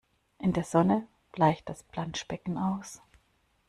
[0.39, 3.03] In der Sonne bleicht das Planschbecken aus.